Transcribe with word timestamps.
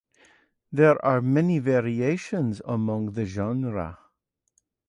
There 0.71 1.05
are 1.05 1.21
many 1.21 1.59
variations 1.59 2.59
among 2.65 3.11
the 3.11 3.23
genera. 3.25 3.99